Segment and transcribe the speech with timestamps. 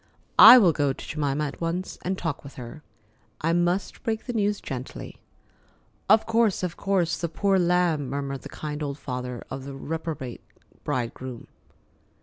[0.39, 2.81] I will go to Jemima at once and talk with her.
[3.39, 5.17] I must break the news gently——"
[6.09, 10.41] "Of course, of course—the poor lamb!" murmured the kind old father of the reprobate
[10.83, 11.45] bridegroom.